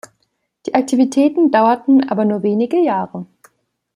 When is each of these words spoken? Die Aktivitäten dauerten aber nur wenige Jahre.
Die 0.65 0.73
Aktivitäten 0.73 1.51
dauerten 1.51 2.09
aber 2.09 2.25
nur 2.25 2.41
wenige 2.41 2.77
Jahre. 2.79 3.27